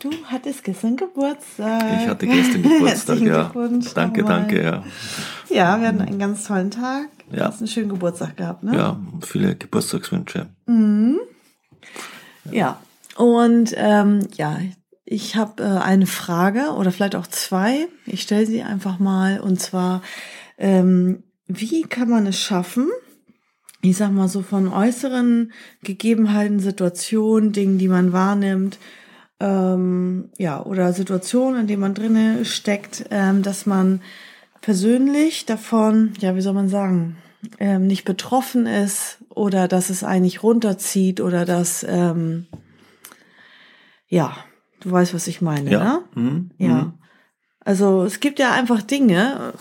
Du 0.00 0.10
hattest 0.24 0.64
gestern 0.64 0.96
Geburtstag. 0.96 1.82
Ich 2.00 2.08
hatte 2.08 2.26
gestern 2.26 2.62
Geburtstag, 2.62 3.20
ja. 3.20 3.52
Danke, 3.94 4.24
danke, 4.24 4.62
ja. 4.62 4.84
Ja, 5.50 5.78
wir 5.78 5.88
hatten 5.88 6.00
einen 6.00 6.18
ganz 6.18 6.44
tollen 6.44 6.70
Tag. 6.70 7.08
Ja. 7.30 7.36
Du 7.36 7.44
hast 7.44 7.58
einen 7.58 7.68
schönen 7.68 7.90
Geburtstag 7.90 8.38
gehabt, 8.38 8.62
ne? 8.62 8.74
Ja, 8.74 8.98
viele 9.22 9.54
Geburtstagswünsche. 9.54 10.46
Mhm. 10.64 11.20
Ja, 12.50 12.80
und 13.16 13.74
ähm, 13.76 14.26
ja, 14.34 14.58
ich 15.04 15.36
habe 15.36 15.62
äh, 15.62 15.66
eine 15.66 16.06
Frage 16.06 16.70
oder 16.78 16.92
vielleicht 16.92 17.14
auch 17.14 17.26
zwei. 17.26 17.86
Ich 18.06 18.22
stelle 18.22 18.46
sie 18.46 18.62
einfach 18.62 18.98
mal. 18.98 19.40
Und 19.40 19.60
zwar, 19.60 20.02
ähm, 20.56 21.24
wie 21.46 21.82
kann 21.82 22.08
man 22.08 22.26
es 22.26 22.40
schaffen, 22.40 22.88
ich 23.82 23.98
sag 23.98 24.12
mal 24.12 24.28
so 24.28 24.40
von 24.40 24.68
äußeren 24.68 25.52
Gegebenheiten, 25.82 26.58
Situationen, 26.58 27.52
Dingen, 27.52 27.76
die 27.76 27.88
man 27.88 28.14
wahrnimmt, 28.14 28.78
ähm, 29.40 30.28
ja, 30.38 30.62
oder 30.62 30.92
Situationen, 30.92 31.62
in 31.62 31.66
denen 31.66 31.80
man 31.80 31.94
drinne 31.94 32.44
steckt, 32.44 33.06
ähm, 33.10 33.42
dass 33.42 33.66
man 33.66 34.02
persönlich 34.60 35.46
davon, 35.46 36.12
ja, 36.20 36.36
wie 36.36 36.42
soll 36.42 36.52
man 36.52 36.68
sagen, 36.68 37.16
ähm, 37.58 37.86
nicht 37.86 38.04
betroffen 38.04 38.66
ist 38.66 39.18
oder 39.30 39.66
dass 39.66 39.88
es 39.88 40.04
eigentlich 40.04 40.42
runterzieht 40.42 41.20
oder 41.20 41.46
dass, 41.46 41.84
ähm, 41.88 42.46
ja, 44.08 44.36
du 44.80 44.90
weißt, 44.90 45.14
was 45.14 45.26
ich 45.26 45.40
meine, 45.40 45.70
ja. 45.70 45.84
ne? 45.84 46.00
Mhm. 46.14 46.50
Ja. 46.58 46.74
Mhm. 46.74 46.92
Also 47.62 48.04
es 48.04 48.20
gibt 48.20 48.38
ja 48.38 48.52
einfach 48.52 48.82
Dinge, 48.82 49.52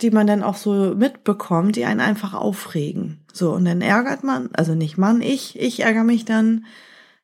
die 0.00 0.10
man 0.10 0.26
dann 0.26 0.42
auch 0.42 0.56
so 0.56 0.94
mitbekommt, 0.94 1.76
die 1.76 1.84
einen 1.84 2.00
einfach 2.00 2.32
aufregen. 2.34 3.24
So, 3.32 3.52
und 3.52 3.66
dann 3.66 3.82
ärgert 3.82 4.24
man, 4.24 4.50
also 4.54 4.74
nicht 4.74 4.96
man, 4.96 5.20
ich, 5.20 5.58
ich 5.60 5.80
ärgere 5.80 6.04
mich 6.04 6.24
dann, 6.24 6.64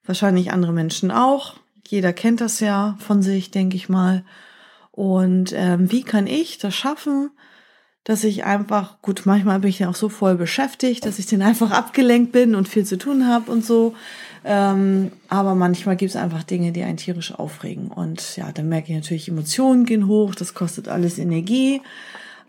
wahrscheinlich 0.05 0.53
andere 0.53 0.73
Menschen 0.73 1.11
auch. 1.11 1.55
Jeder 1.89 2.13
kennt 2.13 2.43
das 2.43 2.61
ja 2.61 2.97
von 3.01 3.23
sich, 3.23 3.51
denke 3.51 3.77
ich 3.77 3.89
mal. 3.89 4.25
Und 4.91 5.55
ähm, 5.57 5.91
wie 5.91 6.03
kann 6.03 6.27
ich 6.27 6.59
das 6.59 6.75
schaffen, 6.75 7.31
dass 8.05 8.25
ich 8.25 8.45
einfach, 8.45 9.01
gut, 9.01 9.23
manchmal 9.25 9.61
bin 9.61 9.71
ich 9.71 9.79
ja 9.79 9.89
auch 9.89 9.95
so 9.95 10.09
voll 10.09 10.35
beschäftigt, 10.35 11.07
dass 11.07 11.19
ich 11.19 11.27
dann 11.27 11.41
einfach 11.41 11.71
abgelenkt 11.71 12.33
bin 12.33 12.55
und 12.55 12.69
viel 12.69 12.85
zu 12.85 12.99
tun 12.99 13.27
habe 13.27 13.51
und 13.51 13.65
so. 13.65 13.95
Ähm, 14.45 15.13
aber 15.29 15.55
manchmal 15.55 15.97
gibt 15.97 16.11
es 16.11 16.17
einfach 16.17 16.43
Dinge, 16.43 16.73
die 16.73 16.83
einen 16.83 16.99
tierisch 16.99 17.33
aufregen. 17.33 17.89
Und 17.89 18.37
ja, 18.37 18.53
dann 18.53 18.69
merke 18.69 18.89
ich 18.91 18.97
natürlich, 18.97 19.29
Emotionen 19.29 19.87
gehen 19.87 20.07
hoch, 20.07 20.35
das 20.35 20.53
kostet 20.53 20.89
alles 20.89 21.19
Energie. 21.19 21.81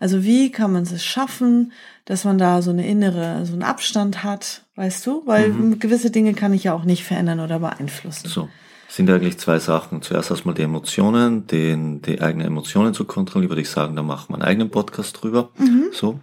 Also 0.00 0.22
wie 0.22 0.50
kann 0.50 0.72
man 0.72 0.82
es 0.82 1.02
schaffen, 1.02 1.72
dass 2.04 2.24
man 2.24 2.36
da 2.36 2.60
so 2.60 2.70
eine 2.70 2.86
innere, 2.86 3.46
so 3.46 3.54
einen 3.54 3.62
Abstand 3.62 4.22
hat, 4.22 4.64
weißt 4.76 5.06
du? 5.06 5.22
Weil 5.24 5.50
mhm. 5.50 5.78
gewisse 5.78 6.10
Dinge 6.10 6.34
kann 6.34 6.52
ich 6.52 6.64
ja 6.64 6.74
auch 6.74 6.84
nicht 6.84 7.04
verändern 7.04 7.40
oder 7.40 7.58
beeinflussen. 7.58 8.28
So 8.28 8.48
sind 8.90 9.08
eigentlich 9.08 9.38
zwei 9.38 9.58
Sachen. 9.58 10.02
Zuerst 10.02 10.30
erstmal 10.30 10.54
die 10.54 10.62
Emotionen, 10.62 11.46
den, 11.46 12.02
die 12.02 12.20
eigenen 12.20 12.46
Emotionen 12.46 12.92
zu 12.92 13.04
kontrollieren, 13.04 13.50
würde 13.50 13.62
ich 13.62 13.70
sagen, 13.70 13.94
da 13.94 14.02
macht 14.02 14.30
man 14.30 14.42
einen 14.42 14.48
eigenen 14.48 14.70
Podcast 14.70 15.22
drüber. 15.22 15.50
Mhm. 15.58 15.90
So. 15.92 16.18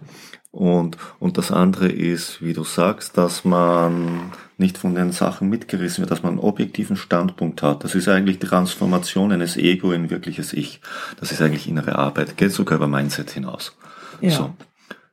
Und, 0.50 0.96
und 1.18 1.38
das 1.38 1.50
andere 1.50 1.88
ist, 1.88 2.42
wie 2.42 2.52
du 2.52 2.64
sagst, 2.64 3.16
dass 3.16 3.44
man 3.44 4.32
nicht 4.56 4.76
von 4.76 4.94
den 4.94 5.12
Sachen 5.12 5.48
mitgerissen 5.48 6.02
wird, 6.02 6.10
dass 6.10 6.22
man 6.22 6.32
einen 6.32 6.40
objektiven 6.40 6.96
Standpunkt 6.96 7.62
hat. 7.62 7.84
Das 7.84 7.94
ist 7.94 8.08
eigentlich 8.08 8.38
die 8.38 8.46
Transformation 8.46 9.32
eines 9.32 9.56
Ego 9.56 9.92
in 9.92 10.10
wirkliches 10.10 10.52
Ich. 10.52 10.80
Das 11.20 11.32
ist 11.32 11.40
eigentlich 11.40 11.68
innere 11.68 11.96
Arbeit. 11.96 12.36
Geht 12.36 12.52
sogar 12.52 12.76
über 12.76 12.88
Mindset 12.88 13.30
hinaus. 13.30 13.76
Ja. 14.20 14.30
So. 14.30 14.54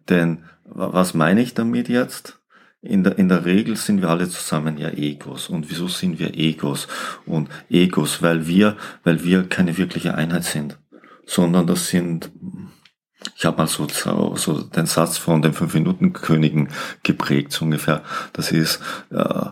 Denn 0.09 0.43
was 0.65 1.13
meine 1.13 1.41
ich 1.41 1.53
damit 1.53 1.89
jetzt? 1.89 2.39
In 2.85 3.03
der, 3.03 3.17
in 3.17 3.29
der 3.29 3.45
Regel 3.45 3.75
sind 3.75 4.01
wir 4.01 4.09
alle 4.09 4.29
zusammen 4.29 4.77
ja 4.77 4.89
Egos. 4.89 5.49
Und 5.49 5.69
wieso 5.69 5.87
sind 5.87 6.19
wir 6.19 6.35
Egos? 6.35 6.87
Und 7.25 7.49
Egos, 7.69 8.21
weil 8.21 8.47
wir, 8.47 8.77
weil 9.03 9.23
wir 9.23 9.49
keine 9.49 9.77
wirkliche 9.77 10.13
Einheit 10.13 10.43
sind, 10.43 10.77
sondern 11.25 11.65
das 11.65 11.87
sind, 11.87 12.31
ich 13.35 13.45
habe 13.45 13.57
mal 13.57 13.67
so, 13.67 13.87
so 14.35 14.61
den 14.61 14.85
Satz 14.85 15.17
von 15.17 15.41
den 15.41 15.53
Fünf-Minuten-Königen 15.53 16.69
geprägt, 17.01 17.51
so 17.53 17.65
ungefähr. 17.65 18.03
Das 18.33 18.51
ist, 18.51 18.79
äh, 19.09 19.49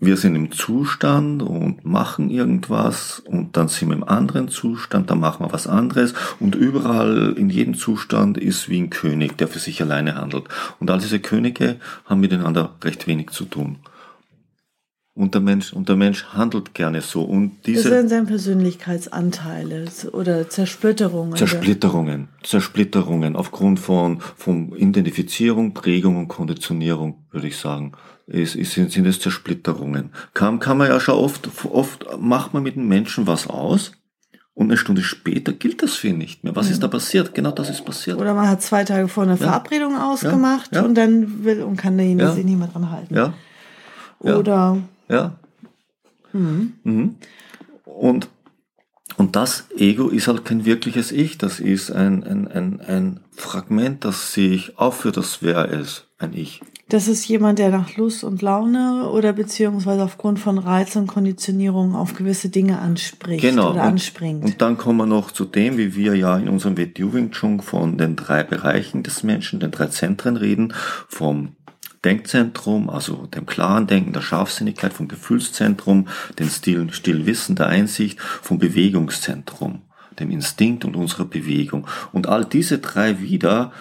wir 0.00 0.16
sind 0.16 0.36
im 0.36 0.52
Zustand 0.52 1.42
und 1.42 1.84
machen 1.84 2.30
irgendwas 2.30 3.20
und 3.20 3.56
dann 3.56 3.68
sind 3.68 3.88
wir 3.88 3.96
im 3.96 4.04
anderen 4.04 4.48
Zustand, 4.48 5.10
dann 5.10 5.18
machen 5.18 5.44
wir 5.44 5.52
was 5.52 5.66
anderes 5.66 6.14
und 6.38 6.54
überall 6.54 7.34
in 7.36 7.50
jedem 7.50 7.74
Zustand 7.74 8.38
ist 8.38 8.68
wie 8.68 8.80
ein 8.80 8.90
König, 8.90 9.36
der 9.38 9.48
für 9.48 9.58
sich 9.58 9.82
alleine 9.82 10.14
handelt. 10.14 10.44
Und 10.78 10.90
all 10.90 10.98
diese 10.98 11.18
Könige 11.18 11.76
haben 12.04 12.20
miteinander 12.20 12.76
recht 12.84 13.06
wenig 13.06 13.30
zu 13.30 13.44
tun. 13.44 13.78
Und 15.14 15.34
der 15.34 15.40
Mensch, 15.40 15.72
und 15.72 15.88
der 15.88 15.96
Mensch 15.96 16.26
handelt 16.26 16.74
gerne 16.74 17.00
so. 17.00 17.24
Und 17.24 17.66
diese. 17.66 17.90
Das 17.90 17.98
sind 17.98 18.08
seine 18.08 18.26
Persönlichkeitsanteile 18.26 19.86
oder 20.12 20.48
Zersplitterungen. 20.48 21.34
Zersplitterungen. 21.36 22.28
Zersplitterungen 22.44 23.34
aufgrund 23.34 23.80
von, 23.80 24.20
von 24.36 24.76
Identifizierung, 24.76 25.74
Prägung 25.74 26.18
und 26.18 26.28
Konditionierung, 26.28 27.24
würde 27.32 27.48
ich 27.48 27.56
sagen 27.56 27.94
ist, 28.28 28.54
ist, 28.54 28.72
sind, 28.72 28.92
sind 28.92 29.06
es 29.06 29.20
Zersplitterungen. 29.20 30.10
Kann, 30.34 30.58
kann 30.60 30.78
man 30.78 30.88
ja 30.88 31.00
schon 31.00 31.14
oft, 31.14 31.48
oft 31.64 32.06
macht 32.18 32.54
man 32.54 32.62
mit 32.62 32.76
den 32.76 32.86
Menschen 32.86 33.26
was 33.26 33.46
aus 33.48 33.92
und 34.54 34.66
eine 34.66 34.76
Stunde 34.76 35.02
später 35.02 35.52
gilt 35.52 35.82
das 35.82 35.94
für 35.94 36.08
ihn 36.08 36.18
nicht 36.18 36.44
mehr. 36.44 36.54
Was 36.54 36.66
mhm. 36.66 36.72
ist 36.72 36.82
da 36.82 36.88
passiert? 36.88 37.34
Genau 37.34 37.52
das 37.52 37.70
ist 37.70 37.84
passiert. 37.84 38.18
Oder 38.18 38.34
man 38.34 38.48
hat 38.48 38.62
zwei 38.62 38.84
Tage 38.84 39.08
vor 39.08 39.22
eine 39.22 39.32
ja. 39.32 39.38
Verabredung 39.38 39.96
ausgemacht 39.96 40.74
ja. 40.74 40.80
Ja. 40.80 40.86
und 40.86 40.94
dann 40.94 41.44
will 41.44 41.62
und 41.62 41.76
kann 41.76 41.98
ja. 41.98 42.32
sich 42.32 42.44
nicht 42.44 42.58
mehr 42.58 42.68
dran 42.68 42.90
halten. 42.90 43.14
Ja. 43.14 43.32
Oder. 44.18 44.78
Ja. 45.08 45.36
Mhm. 46.32 46.74
Mhm. 46.82 47.14
Und, 47.84 48.28
und 49.16 49.36
das 49.36 49.66
Ego 49.76 50.08
ist 50.08 50.28
halt 50.28 50.44
kein 50.44 50.64
wirkliches 50.64 51.12
Ich. 51.12 51.38
Das 51.38 51.60
ist 51.60 51.90
ein, 51.90 52.24
ein, 52.24 52.48
ein, 52.48 52.80
ein 52.80 53.20
Fragment, 53.36 54.04
das 54.04 54.32
sich 54.32 54.76
aufführt, 54.78 55.16
das 55.16 55.42
wäre 55.42 55.68
es, 55.68 56.08
ein 56.18 56.34
Ich. 56.34 56.60
Das 56.88 57.06
ist 57.06 57.28
jemand, 57.28 57.58
der 57.58 57.68
nach 57.68 57.96
Lust 57.96 58.24
und 58.24 58.40
Laune 58.40 59.10
oder 59.10 59.34
beziehungsweise 59.34 60.02
aufgrund 60.02 60.38
von 60.38 60.56
Reiz 60.56 60.96
und 60.96 61.06
Konditionierung 61.06 61.94
auf 61.94 62.14
gewisse 62.14 62.48
Dinge 62.48 62.78
anspricht 62.78 63.42
genau. 63.42 63.72
oder 63.72 63.82
und, 63.82 63.88
anspringt. 63.88 64.44
Und 64.44 64.62
dann 64.62 64.78
kommen 64.78 64.96
wir 64.96 65.06
noch 65.06 65.30
zu 65.30 65.44
dem, 65.44 65.76
wie 65.76 65.94
wir 65.94 66.14
ja 66.14 66.38
in 66.38 66.48
unserem 66.48 66.78
WTU 66.78 67.12
Wing 67.12 67.30
Chun 67.30 67.60
von 67.60 67.98
den 67.98 68.16
drei 68.16 68.42
Bereichen 68.42 69.02
des 69.02 69.22
Menschen, 69.22 69.60
den 69.60 69.70
drei 69.70 69.88
Zentren 69.88 70.38
reden, 70.38 70.72
vom 71.08 71.56
Denkzentrum, 72.06 72.88
also 72.88 73.26
dem 73.26 73.44
klaren 73.44 73.86
Denken, 73.86 74.14
der 74.14 74.22
Scharfsinnigkeit, 74.22 74.94
vom 74.94 75.08
Gefühlszentrum, 75.08 76.08
dem 76.38 76.48
stillen, 76.48 76.90
stillen 76.92 77.26
Wissen, 77.26 77.54
der 77.54 77.66
Einsicht, 77.66 78.18
vom 78.20 78.58
Bewegungszentrum, 78.58 79.82
dem 80.18 80.30
Instinkt 80.30 80.86
und 80.86 80.96
unserer 80.96 81.26
Bewegung. 81.26 81.86
Und 82.12 82.28
all 82.28 82.46
diese 82.46 82.78
drei 82.78 83.20
wieder 83.20 83.72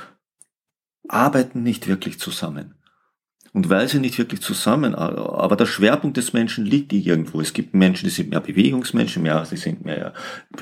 arbeiten 1.07 1.63
nicht 1.63 1.87
wirklich 1.87 2.19
zusammen. 2.19 2.76
Und 3.57 3.71
weil 3.71 3.87
sie 3.89 3.97
nicht 3.97 4.19
wirklich 4.19 4.41
zusammen, 4.41 4.93
aber 4.93 5.55
der 5.55 5.65
Schwerpunkt 5.65 6.15
des 6.17 6.31
Menschen 6.31 6.63
liegt 6.63 6.93
irgendwo. 6.93 7.41
Es 7.41 7.53
gibt 7.53 7.73
Menschen, 7.73 8.05
die 8.05 8.11
sind 8.11 8.29
mehr 8.29 8.39
Bewegungsmenschen, 8.39 9.23
mehr, 9.23 9.47
die 9.49 9.57
sind 9.57 9.83
mehr 9.83 10.13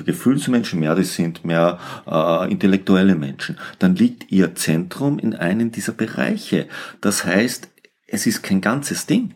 Gefühlsmenschen, 0.06 0.80
mehr, 0.80 0.94
die 0.94 1.04
sind 1.04 1.44
mehr 1.44 1.78
äh, 2.06 2.50
intellektuelle 2.50 3.14
Menschen. 3.14 3.58
Dann 3.80 3.96
liegt 3.96 4.32
ihr 4.32 4.54
Zentrum 4.54 5.18
in 5.18 5.34
einem 5.34 5.72
dieser 5.72 5.92
Bereiche. 5.92 6.68
Das 7.02 7.26
heißt, 7.26 7.68
es 8.06 8.26
ist 8.26 8.42
kein 8.42 8.62
ganzes 8.62 9.04
Ding. 9.04 9.34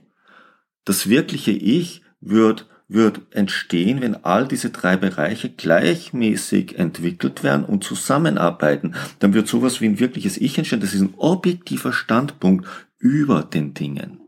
Das 0.87 1.11
wirkliche 1.11 1.51
Ich 1.51 2.01
wird 2.23 2.67
wird 2.89 3.21
entstehen, 3.31 4.01
wenn 4.01 4.25
all 4.25 4.49
diese 4.49 4.71
drei 4.71 4.97
Bereiche 4.97 5.49
gleichmäßig 5.49 6.77
entwickelt 6.77 7.45
werden 7.45 7.65
und 7.65 7.85
zusammenarbeiten. 7.85 8.97
Dann 9.21 9.33
wird 9.33 9.47
sowas 9.47 9.81
wie 9.81 9.87
ein 9.87 10.01
wirkliches 10.01 10.37
Ich 10.37 10.59
entstehen. 10.59 10.81
Das 10.81 10.93
ist 10.93 11.01
ein 11.01 11.15
objektiver 11.17 11.93
Standpunkt 11.93 12.67
über 13.01 13.43
den 13.43 13.75
Dingen, 13.75 14.21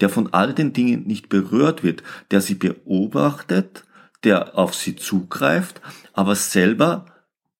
der 0.00 0.08
von 0.08 0.32
all 0.32 0.54
den 0.54 0.72
Dingen 0.72 1.06
nicht 1.06 1.28
berührt 1.28 1.82
wird, 1.82 2.04
der 2.30 2.40
sie 2.40 2.54
beobachtet, 2.54 3.84
der 4.22 4.56
auf 4.56 4.74
sie 4.74 4.94
zugreift, 4.94 5.80
aber 6.12 6.36
selber 6.36 7.06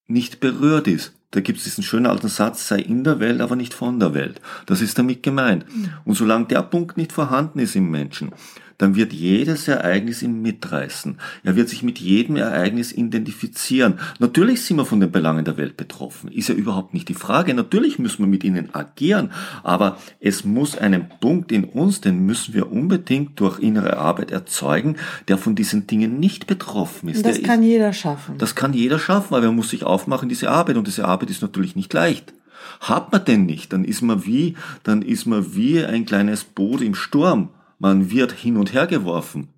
nicht 0.07 0.39
berührt 0.41 0.87
ist 0.87 1.15
Da 1.33 1.41
gibt 1.41 1.59
es 1.59 1.65
diesen 1.65 1.85
schönen 1.85 2.07
alten 2.07 2.29
Satz, 2.29 2.67
sei 2.67 2.81
in 2.81 3.05
der 3.05 3.21
Welt, 3.21 3.41
aber 3.41 3.55
nicht 3.55 3.73
von 3.73 4.01
der 4.01 4.15
Welt. 4.15 4.41
Das 4.67 4.81
ist 4.81 4.99
damit 4.99 5.23
gemeint. 5.23 5.65
Und 6.05 6.15
solange 6.15 6.47
der 6.47 6.63
Punkt 6.63 6.97
nicht 6.97 7.13
vorhanden 7.13 7.61
ist 7.61 7.77
im 7.77 7.91
Menschen, 7.91 8.33
dann 8.81 8.97
wird 8.97 9.13
jedes 9.13 9.69
Ereignis 9.69 10.23
ihn 10.23 10.41
mitreißen. 10.41 11.19
Er 11.45 11.55
wird 11.55 11.69
sich 11.69 11.83
mit 11.83 11.99
jedem 11.99 12.37
Ereignis 12.37 12.93
identifizieren. 12.93 13.99
Natürlich 14.21 14.63
sind 14.63 14.79
wir 14.79 14.87
von 14.87 15.01
den 15.01 15.13
Belangen 15.13 15.45
der 15.45 15.59
Welt 15.59 15.77
betroffen. 15.77 16.33
Ist 16.33 16.49
ja 16.49 16.55
überhaupt 16.55 16.95
nicht 16.95 17.11
die 17.11 17.15
Frage. 17.15 17.53
Natürlich 17.53 17.99
müssen 17.99 18.21
wir 18.21 18.27
mit 18.27 18.43
ihnen 18.43 18.75
agieren. 18.75 19.33
Aber 19.63 19.99
es 20.19 20.47
muss 20.47 20.79
einen 20.79 21.11
Punkt 21.21 21.53
in 21.53 21.65
uns, 21.65 22.01
den 22.01 22.25
müssen 22.25 22.55
wir 22.55 22.73
unbedingt 22.73 23.39
durch 23.39 23.59
innere 23.59 23.99
Arbeit 23.99 24.31
erzeugen, 24.31 24.97
der 25.29 25.37
von 25.37 25.55
diesen 25.55 25.87
Dingen 25.87 26.19
nicht 26.19 26.47
betroffen 26.47 27.11
ist. 27.11 27.27
Das 27.27 27.37
der 27.37 27.47
kann 27.47 27.63
ist, 27.63 27.69
jeder 27.69 27.93
schaffen. 27.93 28.39
Das 28.39 28.55
kann 28.55 28.73
jeder 28.73 28.99
schaffen, 28.99 29.35
aber 29.35 29.45
er 29.45 29.53
muss 29.53 29.69
sich 29.69 29.85
aufmachen, 29.85 30.31
diese 30.31 30.51
Arbeit. 30.51 30.79
Und 30.79 30.87
diese 30.87 31.05
Arbeit 31.05 31.29
ist 31.29 31.43
natürlich 31.43 31.77
nicht 31.77 31.93
leicht. 31.93 32.33
Hat 32.81 33.13
man 33.13 33.27
denn 33.27 33.45
nicht, 33.45 33.75
dann 33.75 33.85
ist 33.85 34.01
man 34.01 34.25
wie, 34.25 34.57
dann 34.85 35.03
ist 35.03 35.27
man 35.27 35.55
wie 35.55 35.85
ein 35.85 36.07
kleines 36.07 36.45
Boot 36.45 36.81
im 36.81 36.95
Sturm 36.95 37.51
man 37.81 38.11
wird 38.11 38.33
hin 38.33 38.57
und 38.57 38.73
her 38.73 38.87
geworfen. 38.87 39.49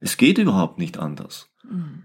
Es 0.00 0.16
geht 0.16 0.38
überhaupt 0.38 0.78
nicht 0.78 0.98
anders. 0.98 1.50
Mhm. 1.62 2.04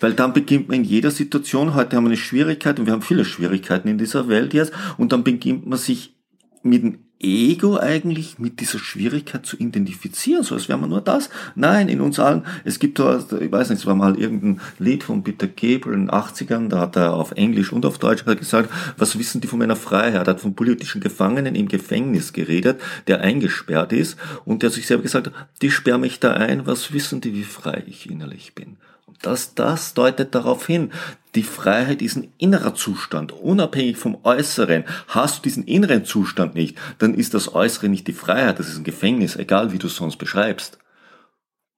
Weil 0.00 0.14
dann 0.14 0.32
beginnt 0.32 0.68
man 0.68 0.78
in 0.78 0.84
jeder 0.84 1.10
Situation, 1.10 1.74
heute 1.74 1.96
haben 1.96 2.04
wir 2.04 2.10
eine 2.10 2.16
Schwierigkeit 2.16 2.78
und 2.78 2.86
wir 2.86 2.92
haben 2.92 3.02
viele 3.02 3.24
Schwierigkeiten 3.24 3.88
in 3.88 3.98
dieser 3.98 4.28
Welt 4.28 4.54
jetzt, 4.54 4.72
und 4.96 5.12
dann 5.12 5.24
beginnt 5.24 5.66
man 5.66 5.78
sich 5.78 6.16
mit 6.62 6.98
Ego 7.20 7.78
eigentlich 7.78 8.38
mit 8.38 8.60
dieser 8.60 8.78
Schwierigkeit 8.78 9.44
zu 9.44 9.56
identifizieren, 9.56 10.44
so 10.44 10.54
als 10.54 10.68
wäre 10.68 10.78
man 10.78 10.90
nur 10.90 11.00
das. 11.00 11.30
Nein, 11.56 11.88
in 11.88 12.00
uns 12.00 12.20
allen, 12.20 12.44
es 12.64 12.78
gibt 12.78 12.98
da, 12.98 13.18
ich 13.40 13.50
weiß 13.50 13.70
nicht, 13.70 13.80
es 13.80 13.86
war 13.86 13.96
mal 13.96 14.18
irgendein 14.18 14.60
Lied 14.78 15.02
von 15.02 15.24
Peter 15.24 15.48
Gabriel 15.48 15.94
in 15.94 16.06
den 16.06 16.10
80ern, 16.10 16.68
da 16.68 16.80
hat 16.80 16.96
er 16.96 17.14
auf 17.14 17.32
Englisch 17.32 17.72
und 17.72 17.84
auf 17.84 17.98
Deutsch 17.98 18.24
gesagt, 18.24 18.70
was 18.96 19.18
wissen 19.18 19.40
die 19.40 19.48
von 19.48 19.58
meiner 19.58 19.76
Freiheit? 19.76 20.28
Er 20.28 20.34
hat 20.34 20.40
von 20.40 20.54
politischen 20.54 21.00
Gefangenen 21.00 21.54
im 21.54 21.68
Gefängnis 21.68 22.32
geredet, 22.32 22.80
der 23.08 23.20
eingesperrt 23.20 23.92
ist 23.92 24.16
und 24.44 24.62
der 24.62 24.70
sich 24.70 24.86
selber 24.86 25.02
gesagt 25.02 25.26
hat, 25.26 25.34
die 25.60 25.70
sperren 25.70 26.02
mich 26.02 26.20
da 26.20 26.34
ein, 26.34 26.66
was 26.66 26.92
wissen 26.92 27.20
die, 27.20 27.34
wie 27.34 27.44
frei 27.44 27.82
ich 27.86 28.08
innerlich 28.08 28.54
bin? 28.54 28.76
Das, 29.22 29.54
das 29.54 29.94
deutet 29.94 30.34
darauf 30.34 30.66
hin. 30.66 30.92
Die 31.34 31.42
Freiheit 31.42 32.02
ist 32.02 32.16
ein 32.16 32.32
innerer 32.38 32.74
Zustand, 32.74 33.32
unabhängig 33.32 33.96
vom 33.96 34.18
Äußeren. 34.24 34.84
Hast 35.08 35.38
du 35.38 35.42
diesen 35.42 35.64
inneren 35.64 36.04
Zustand 36.04 36.54
nicht, 36.54 36.78
dann 36.98 37.14
ist 37.14 37.34
das 37.34 37.54
Äußere 37.54 37.88
nicht 37.88 38.06
die 38.06 38.12
Freiheit, 38.12 38.58
das 38.58 38.68
ist 38.68 38.78
ein 38.78 38.84
Gefängnis, 38.84 39.36
egal 39.36 39.72
wie 39.72 39.78
du 39.78 39.88
es 39.88 39.96
sonst 39.96 40.16
beschreibst. 40.16 40.78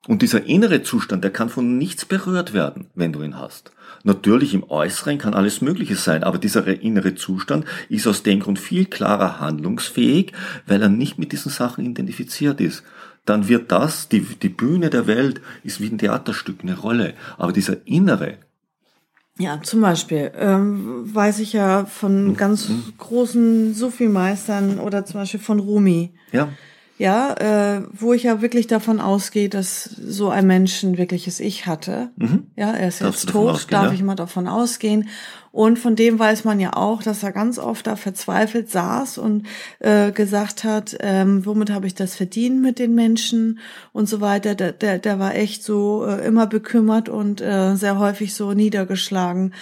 Und 0.07 0.23
dieser 0.23 0.47
innere 0.47 0.83
Zustand, 0.83 1.25
der 1.25 1.31
kann 1.31 1.51
von 1.51 1.77
nichts 1.77 2.07
berührt 2.07 2.55
werden, 2.55 2.87
wenn 2.95 3.13
du 3.13 3.23
ihn 3.23 3.39
hast. 3.39 3.73
Natürlich 4.03 4.55
im 4.55 4.69
Äußeren 4.71 5.19
kann 5.19 5.35
alles 5.35 5.61
Mögliche 5.61 5.95
sein, 5.95 6.25
aber 6.25 6.39
dieser 6.39 6.67
innere 6.67 7.15
Zustand 7.17 7.67
ist 7.91 8.07
aus 8.07 8.23
dem 8.23 8.41
Grund 8.41 8.59
viel 8.59 8.87
klarer 8.87 9.41
handlungsfähig, 9.41 10.33
weil 10.67 10.81
er 10.81 10.89
nicht 10.89 11.19
mit 11.19 11.33
diesen 11.33 11.51
Sachen 11.51 11.85
identifiziert 11.85 12.61
ist 12.61 12.83
dann 13.25 13.49
wird 13.49 13.71
das, 13.71 14.09
die, 14.09 14.21
die 14.21 14.49
Bühne 14.49 14.91
der 14.91 15.07
Welt 15.07 15.41
ist 15.63 15.81
wie 15.81 15.89
ein 15.89 15.99
Theaterstück, 15.99 16.61
eine 16.63 16.79
Rolle. 16.79 17.15
Aber 17.39 17.53
dieser 17.53 17.87
innere, 17.87 18.39
ja, 19.41 19.59
zum 19.63 19.81
Beispiel 19.81 20.33
ähm, 20.37 21.15
weiß 21.15 21.39
ich 21.39 21.55
ja 21.55 21.87
von 21.87 22.29
mhm. 22.29 22.37
ganz 22.37 22.69
mhm. 22.69 22.93
großen 22.99 23.73
Sufi-Meistern 23.73 24.79
oder 24.79 25.07
zum 25.07 25.21
Beispiel 25.21 25.41
von 25.41 25.61
Rumi. 25.61 26.13
Ja. 26.31 26.51
Ja, 27.00 27.32
äh, 27.79 27.82
wo 27.94 28.12
ich 28.12 28.25
ja 28.25 28.43
wirklich 28.43 28.67
davon 28.67 29.00
ausgehe, 29.00 29.49
dass 29.49 29.85
so 29.85 30.29
ein 30.29 30.47
Mensch 30.47 30.82
ein 30.82 30.99
wirkliches 30.99 31.41
Ich 31.41 31.64
hatte. 31.64 32.11
Mhm. 32.17 32.49
Ja, 32.56 32.73
er 32.73 32.88
ist 32.88 33.00
Darfst 33.00 33.25
jetzt 33.25 33.32
tot, 33.32 33.67
darf 33.70 33.87
ja? 33.87 33.93
ich 33.93 34.02
mal 34.02 34.17
davon 34.17 34.47
ausgehen. 34.47 35.08
Und 35.50 35.79
von 35.79 35.97
dem 35.97 36.19
weiß 36.19 36.44
man 36.44 36.61
ja 36.61 36.76
auch, 36.76 37.02
dass 37.02 37.23
er 37.23 37.32
ganz 37.32 37.58
oft 37.58 37.87
da 37.87 37.97
verzweifelt 37.97 38.70
saß 38.70 39.17
und 39.17 39.47
äh, 39.79 40.12
gesagt 40.12 40.62
hat, 40.62 40.94
ähm, 41.00 41.47
womit 41.47 41.70
habe 41.70 41.87
ich 41.87 41.94
das 41.94 42.17
verdient 42.17 42.61
mit 42.61 42.79
den 42.79 42.94
Menschen 42.94 43.61
und 43.94 44.06
so 44.06 44.20
weiter. 44.20 44.55
Der, 44.55 44.73
der, 44.73 44.99
der 44.99 45.19
war 45.19 45.35
echt 45.35 45.64
so 45.64 46.05
äh, 46.05 46.26
immer 46.26 46.47
bekümmert 46.47 47.08
und 47.08 47.41
äh, 47.41 47.76
sehr 47.76 47.99
häufig 47.99 48.35
so 48.35 48.52
niedergeschlagen. 48.52 49.55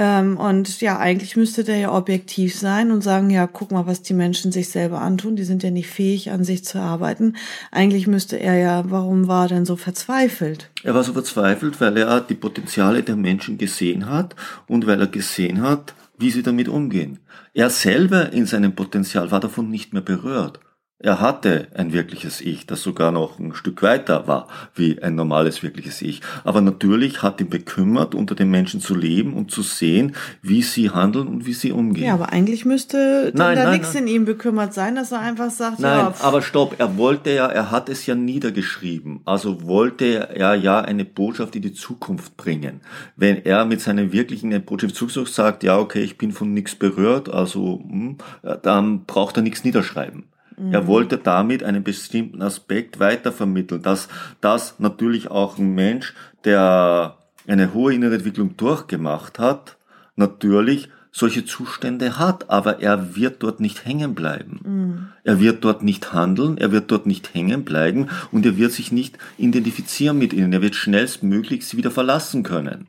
Ähm, 0.00 0.36
und 0.36 0.80
ja, 0.80 0.96
eigentlich 1.00 1.36
müsste 1.36 1.64
der 1.64 1.76
ja 1.76 1.92
objektiv 1.92 2.56
sein 2.56 2.92
und 2.92 3.02
sagen, 3.02 3.30
ja, 3.30 3.48
guck 3.48 3.72
mal, 3.72 3.88
was 3.88 4.00
die 4.00 4.14
Menschen 4.14 4.52
sich 4.52 4.68
selber 4.68 5.00
antun. 5.00 5.34
Die 5.34 5.42
sind 5.42 5.64
ja 5.64 5.72
nicht 5.72 5.88
fähig, 5.88 6.30
an 6.30 6.44
sich 6.44 6.64
zu 6.64 6.78
arbeiten. 6.78 7.34
Eigentlich 7.72 8.06
müsste 8.06 8.38
er 8.38 8.56
ja, 8.56 8.84
warum 8.88 9.26
war 9.26 9.46
er 9.46 9.48
denn 9.48 9.66
so 9.66 9.74
verzweifelt? 9.74 10.70
Er 10.84 10.94
war 10.94 11.02
so 11.02 11.14
verzweifelt, 11.14 11.80
weil 11.80 11.96
er 11.96 12.20
die 12.20 12.36
Potenziale 12.36 13.02
der 13.02 13.16
Menschen 13.16 13.58
gesehen 13.58 14.08
hat 14.08 14.36
und 14.68 14.86
weil 14.86 15.00
er 15.00 15.08
gesehen 15.08 15.62
hat, 15.62 15.94
wie 16.16 16.30
sie 16.30 16.44
damit 16.44 16.68
umgehen. 16.68 17.18
Er 17.52 17.68
selber 17.68 18.32
in 18.32 18.46
seinem 18.46 18.76
Potenzial 18.76 19.32
war 19.32 19.40
davon 19.40 19.68
nicht 19.68 19.92
mehr 19.92 20.02
berührt. 20.02 20.60
Er 21.00 21.20
hatte 21.20 21.68
ein 21.74 21.92
wirkliches 21.92 22.40
Ich, 22.40 22.66
das 22.66 22.82
sogar 22.82 23.12
noch 23.12 23.38
ein 23.38 23.54
Stück 23.54 23.82
weiter 23.82 24.26
war 24.26 24.48
wie 24.74 25.00
ein 25.00 25.14
normales 25.14 25.62
wirkliches 25.62 26.02
Ich. 26.02 26.22
Aber 26.42 26.60
natürlich 26.60 27.22
hat 27.22 27.40
ihn 27.40 27.48
bekümmert, 27.48 28.16
unter 28.16 28.34
den 28.34 28.50
Menschen 28.50 28.80
zu 28.80 28.96
leben 28.96 29.34
und 29.34 29.52
zu 29.52 29.62
sehen, 29.62 30.16
wie 30.42 30.60
sie 30.60 30.90
handeln 30.90 31.28
und 31.28 31.46
wie 31.46 31.52
sie 31.52 31.70
umgehen. 31.70 32.06
Ja, 32.06 32.14
aber 32.14 32.32
eigentlich 32.32 32.64
müsste 32.64 33.30
nein, 33.32 33.54
da 33.54 33.70
nichts 33.70 33.94
in 33.94 34.08
ihm 34.08 34.24
bekümmert 34.24 34.74
sein, 34.74 34.96
dass 34.96 35.12
er 35.12 35.20
einfach 35.20 35.50
sagt, 35.52 35.78
nein, 35.78 35.98
ja. 35.98 36.14
aber 36.20 36.42
stopp, 36.42 36.74
er 36.80 36.96
wollte 36.96 37.30
ja, 37.30 37.46
er 37.46 37.70
hat 37.70 37.88
es 37.88 38.04
ja 38.06 38.16
niedergeschrieben. 38.16 39.20
Also 39.24 39.62
wollte 39.68 40.30
er 40.34 40.56
ja 40.56 40.80
eine 40.80 41.04
Botschaft 41.04 41.54
in 41.54 41.62
die 41.62 41.74
Zukunft 41.74 42.36
bringen. 42.36 42.80
Wenn 43.14 43.44
er 43.44 43.66
mit 43.66 43.80
seinem 43.80 44.12
wirklichen 44.12 44.50
Botschaft 44.64 44.96
Zukunft 44.96 45.32
sagt, 45.32 45.62
ja, 45.62 45.78
okay, 45.78 46.02
ich 46.02 46.18
bin 46.18 46.32
von 46.32 46.52
nichts 46.52 46.74
berührt, 46.74 47.28
also, 47.28 47.84
hm, 47.88 48.16
dann 48.62 49.04
braucht 49.04 49.36
er 49.36 49.44
nichts 49.44 49.62
niederschreiben. 49.62 50.24
Er 50.72 50.86
wollte 50.86 51.18
damit 51.18 51.62
einen 51.62 51.84
bestimmten 51.84 52.42
Aspekt 52.42 53.00
weitervermitteln, 53.00 53.82
dass 53.82 54.08
das 54.40 54.78
natürlich 54.78 55.30
auch 55.30 55.58
ein 55.58 55.74
Mensch, 55.74 56.14
der 56.44 57.16
eine 57.46 57.72
hohe 57.74 57.94
innere 57.94 58.14
Entwicklung 58.16 58.56
durchgemacht 58.56 59.38
hat, 59.38 59.76
natürlich 60.16 60.90
solche 61.10 61.44
Zustände 61.44 62.18
hat, 62.18 62.50
aber 62.50 62.80
er 62.80 63.16
wird 63.16 63.42
dort 63.42 63.60
nicht 63.60 63.84
hängen 63.84 64.14
bleiben. 64.14 64.60
Mhm. 64.62 65.08
Er 65.24 65.40
wird 65.40 65.64
dort 65.64 65.82
nicht 65.82 66.12
handeln, 66.12 66.58
er 66.58 66.70
wird 66.70 66.90
dort 66.90 67.06
nicht 67.06 67.34
hängen 67.34 67.64
bleiben 67.64 68.08
und 68.30 68.46
er 68.46 68.56
wird 68.56 68.72
sich 68.72 68.92
nicht 68.92 69.18
identifizieren 69.36 70.18
mit 70.18 70.32
ihnen. 70.32 70.52
Er 70.52 70.62
wird 70.62 70.74
schnellstmöglich 70.74 71.66
sie 71.66 71.76
wieder 71.76 71.90
verlassen 71.90 72.42
können. 72.42 72.88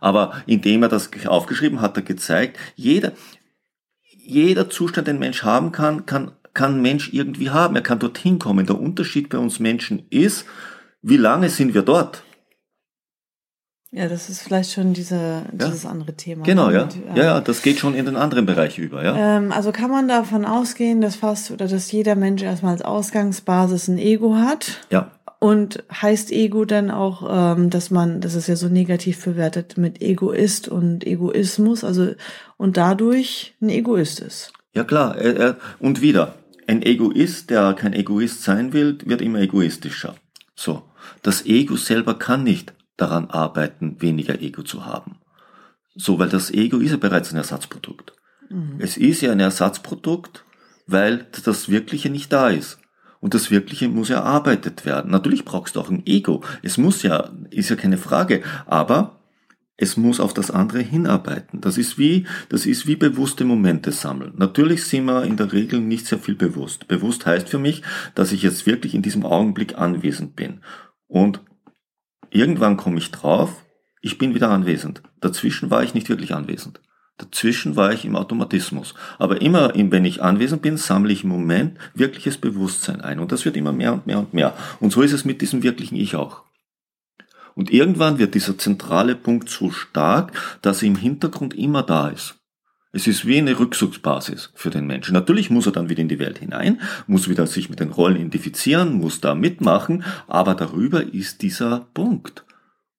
Aber 0.00 0.42
indem 0.46 0.82
er 0.82 0.88
das 0.88 1.10
aufgeschrieben 1.26 1.80
hat, 1.80 1.90
hat 1.90 1.96
er 1.98 2.02
gezeigt, 2.02 2.58
jeder, 2.74 3.12
jeder 4.02 4.68
Zustand, 4.68 5.06
den 5.06 5.16
ein 5.16 5.20
Mensch 5.20 5.42
haben 5.44 5.72
kann, 5.72 6.06
kann 6.06 6.32
kann 6.58 6.74
ein 6.74 6.82
Mensch 6.82 7.12
irgendwie 7.12 7.50
haben. 7.50 7.76
Er 7.76 7.82
kann 7.82 8.00
dorthin 8.00 8.40
kommen. 8.40 8.66
Der 8.66 8.80
Unterschied 8.80 9.28
bei 9.28 9.38
uns 9.38 9.60
Menschen 9.60 10.02
ist, 10.10 10.44
wie 11.02 11.16
lange 11.16 11.50
sind 11.50 11.72
wir 11.72 11.82
dort? 11.82 12.24
Ja, 13.92 14.08
das 14.08 14.28
ist 14.28 14.42
vielleicht 14.42 14.72
schon 14.72 14.92
diese, 14.92 15.44
dieses 15.52 15.84
ja. 15.84 15.90
andere 15.90 16.14
Thema. 16.14 16.42
Genau, 16.44 16.70
ja. 16.70 16.82
Und, 16.82 16.96
ja, 17.14 17.24
ja, 17.24 17.40
das 17.40 17.62
geht 17.62 17.78
schon 17.78 17.94
in 17.94 18.04
den 18.04 18.16
anderen 18.16 18.44
Bereich 18.44 18.76
über, 18.76 19.04
ja. 19.04 19.16
Ähm, 19.16 19.52
also 19.52 19.70
kann 19.70 19.90
man 19.90 20.08
davon 20.08 20.44
ausgehen, 20.44 21.00
dass 21.00 21.14
fast 21.14 21.52
oder 21.52 21.68
dass 21.68 21.90
jeder 21.92 22.16
Mensch 22.16 22.42
erstmal 22.42 22.72
als 22.72 22.82
Ausgangsbasis 22.82 23.88
ein 23.88 23.98
Ego 23.98 24.34
hat. 24.34 24.80
Ja. 24.90 25.12
Und 25.38 25.84
heißt 25.92 26.32
Ego 26.32 26.64
dann 26.64 26.90
auch, 26.90 27.56
ähm, 27.56 27.70
dass 27.70 27.92
man, 27.92 28.20
das 28.20 28.34
ist 28.34 28.48
ja 28.48 28.56
so 28.56 28.68
negativ 28.68 29.24
bewertet 29.24 29.78
mit 29.78 30.02
Egoist 30.02 30.68
und 30.68 31.06
Egoismus, 31.06 31.84
also 31.84 32.08
und 32.56 32.76
dadurch 32.76 33.54
ein 33.62 33.68
Egoist 33.68 34.18
ist. 34.18 34.52
Ja 34.74 34.84
klar, 34.84 35.16
er, 35.16 35.36
er, 35.36 35.56
und 35.78 36.02
wieder, 36.02 36.34
ein 36.68 36.82
Egoist, 36.82 37.50
der 37.50 37.72
kein 37.74 37.94
Egoist 37.94 38.42
sein 38.42 38.72
will, 38.72 38.98
wird 39.04 39.22
immer 39.22 39.40
egoistischer. 39.40 40.14
So. 40.54 40.84
Das 41.22 41.46
Ego 41.46 41.76
selber 41.76 42.18
kann 42.18 42.44
nicht 42.44 42.74
daran 42.98 43.30
arbeiten, 43.30 43.96
weniger 44.00 44.40
Ego 44.42 44.62
zu 44.62 44.84
haben. 44.84 45.16
So, 45.94 46.18
weil 46.18 46.28
das 46.28 46.50
Ego 46.50 46.76
ist 46.78 46.90
ja 46.90 46.98
bereits 46.98 47.32
ein 47.32 47.38
Ersatzprodukt. 47.38 48.12
Mhm. 48.50 48.76
Es 48.78 48.96
ist 48.98 49.22
ja 49.22 49.32
ein 49.32 49.40
Ersatzprodukt, 49.40 50.44
weil 50.86 51.26
das 51.44 51.70
Wirkliche 51.70 52.10
nicht 52.10 52.32
da 52.32 52.50
ist. 52.50 52.78
Und 53.20 53.34
das 53.34 53.50
Wirkliche 53.50 53.88
muss 53.88 54.10
erarbeitet 54.10 54.84
werden. 54.84 55.10
Natürlich 55.10 55.44
brauchst 55.44 55.74
du 55.74 55.80
auch 55.80 55.90
ein 55.90 56.06
Ego. 56.06 56.44
Es 56.62 56.76
muss 56.76 57.02
ja, 57.02 57.30
ist 57.50 57.70
ja 57.70 57.76
keine 57.76 57.98
Frage. 57.98 58.42
Aber 58.66 59.17
es 59.80 59.96
muss 59.96 60.18
auf 60.18 60.34
das 60.34 60.50
andere 60.50 60.80
hinarbeiten. 60.80 61.60
Das 61.60 61.78
ist 61.78 61.98
wie, 61.98 62.26
das 62.48 62.66
ist 62.66 62.88
wie 62.88 62.96
bewusste 62.96 63.44
Momente 63.44 63.92
sammeln. 63.92 64.32
Natürlich 64.36 64.84
sind 64.84 65.04
wir 65.04 65.22
in 65.22 65.36
der 65.36 65.52
Regel 65.52 65.80
nicht 65.80 66.06
sehr 66.06 66.18
viel 66.18 66.34
bewusst. 66.34 66.88
Bewusst 66.88 67.24
heißt 67.24 67.48
für 67.48 67.60
mich, 67.60 67.82
dass 68.16 68.32
ich 68.32 68.42
jetzt 68.42 68.66
wirklich 68.66 68.96
in 68.96 69.02
diesem 69.02 69.24
Augenblick 69.24 69.78
anwesend 69.78 70.34
bin. 70.34 70.60
Und 71.06 71.40
irgendwann 72.28 72.76
komme 72.76 72.98
ich 72.98 73.12
drauf, 73.12 73.64
ich 74.02 74.18
bin 74.18 74.34
wieder 74.34 74.50
anwesend. 74.50 75.02
Dazwischen 75.20 75.70
war 75.70 75.84
ich 75.84 75.94
nicht 75.94 76.08
wirklich 76.08 76.34
anwesend. 76.34 76.80
Dazwischen 77.16 77.76
war 77.76 77.92
ich 77.92 78.04
im 78.04 78.16
Automatismus. 78.16 78.94
Aber 79.18 79.40
immer, 79.40 79.72
wenn 79.74 80.04
ich 80.04 80.22
anwesend 80.22 80.60
bin, 80.60 80.76
sammle 80.76 81.12
ich 81.12 81.22
im 81.22 81.30
Moment 81.30 81.78
wirkliches 81.94 82.38
Bewusstsein 82.38 83.00
ein. 83.00 83.20
Und 83.20 83.30
das 83.30 83.44
wird 83.44 83.56
immer 83.56 83.72
mehr 83.72 83.92
und 83.92 84.08
mehr 84.08 84.18
und 84.18 84.34
mehr. 84.34 84.54
Und 84.80 84.92
so 84.92 85.02
ist 85.02 85.12
es 85.12 85.24
mit 85.24 85.40
diesem 85.40 85.62
wirklichen 85.62 85.96
Ich 85.96 86.16
auch. 86.16 86.47
Und 87.58 87.72
irgendwann 87.72 88.18
wird 88.18 88.36
dieser 88.36 88.56
zentrale 88.56 89.16
Punkt 89.16 89.48
so 89.48 89.72
stark, 89.72 90.30
dass 90.62 90.80
er 90.80 90.86
im 90.86 90.94
Hintergrund 90.94 91.54
immer 91.54 91.82
da 91.82 92.06
ist. 92.06 92.36
Es 92.92 93.08
ist 93.08 93.26
wie 93.26 93.36
eine 93.36 93.58
Rückzugsbasis 93.58 94.52
für 94.54 94.70
den 94.70 94.86
Menschen. 94.86 95.12
Natürlich 95.12 95.50
muss 95.50 95.66
er 95.66 95.72
dann 95.72 95.88
wieder 95.88 96.02
in 96.02 96.08
die 96.08 96.20
Welt 96.20 96.38
hinein, 96.38 96.80
muss 97.08 97.28
wieder 97.28 97.48
sich 97.48 97.68
mit 97.68 97.80
den 97.80 97.90
Rollen 97.90 98.14
identifizieren, 98.14 98.92
muss 98.92 99.20
da 99.20 99.34
mitmachen, 99.34 100.04
aber 100.28 100.54
darüber 100.54 101.02
ist 101.12 101.42
dieser 101.42 101.88
Punkt. 101.94 102.44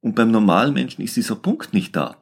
Und 0.01 0.15
beim 0.15 0.29
normalen 0.29 0.73
Menschen 0.73 1.05
ist 1.05 1.15
dieser 1.15 1.37
Punkt 1.37 1.73
nicht 1.73 1.95
da. 1.95 2.17